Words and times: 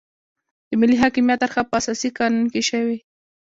د 0.69 0.71
ملي 0.81 0.95
حاکمیت 1.03 1.39
طرحه 1.43 1.61
په 1.69 1.75
اساسي 1.79 2.09
قانون 2.17 2.45
کې 2.53 2.61
شوې. 2.69 2.97